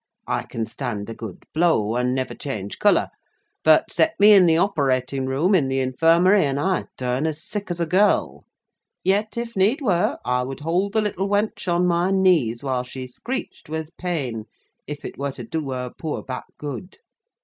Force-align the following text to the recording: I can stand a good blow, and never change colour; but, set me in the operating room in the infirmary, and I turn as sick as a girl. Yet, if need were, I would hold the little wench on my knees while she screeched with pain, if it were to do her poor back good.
I 0.25 0.41
can 0.41 0.65
stand 0.65 1.11
a 1.11 1.13
good 1.13 1.45
blow, 1.53 1.95
and 1.95 2.15
never 2.15 2.33
change 2.33 2.79
colour; 2.79 3.09
but, 3.63 3.91
set 3.93 4.19
me 4.19 4.33
in 4.33 4.47
the 4.47 4.57
operating 4.57 5.27
room 5.27 5.53
in 5.53 5.67
the 5.67 5.79
infirmary, 5.79 6.43
and 6.43 6.59
I 6.59 6.85
turn 6.97 7.27
as 7.27 7.43
sick 7.43 7.69
as 7.69 7.79
a 7.79 7.85
girl. 7.85 8.43
Yet, 9.03 9.37
if 9.37 9.55
need 9.55 9.79
were, 9.79 10.17
I 10.25 10.41
would 10.41 10.61
hold 10.61 10.93
the 10.93 11.01
little 11.01 11.29
wench 11.29 11.71
on 11.71 11.85
my 11.85 12.09
knees 12.09 12.63
while 12.63 12.81
she 12.81 13.05
screeched 13.05 13.69
with 13.69 13.95
pain, 13.97 14.45
if 14.87 15.05
it 15.05 15.19
were 15.19 15.33
to 15.33 15.43
do 15.43 15.69
her 15.69 15.91
poor 15.95 16.23
back 16.23 16.45
good. 16.57 16.97